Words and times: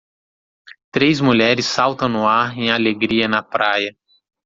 Três 0.91 1.21
mulheres 1.21 1.67
saltam 1.67 2.09
no 2.09 2.27
ar 2.27 2.57
em 2.57 2.71
alegria 2.71 3.27
na 3.27 3.43
praia. 3.43 3.95